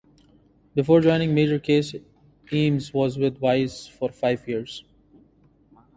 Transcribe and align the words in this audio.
Before 0.73 0.99
joining 0.99 1.35
Major 1.35 1.59
Case, 1.59 1.93
Eames 2.51 2.91
was 2.91 3.19
with 3.19 3.37
Vice 3.37 3.85
for 3.85 4.09
five 4.11 4.47
years. 4.47 4.83